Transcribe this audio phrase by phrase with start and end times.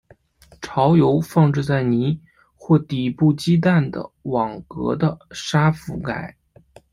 [0.63, 2.19] 巢由放置在泥
[2.55, 6.35] 或底部鸡蛋的网络的沙覆盖。